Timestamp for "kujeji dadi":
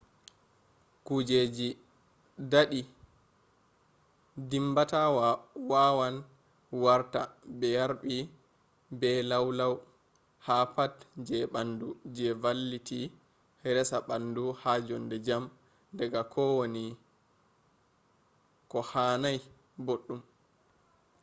1.05-2.81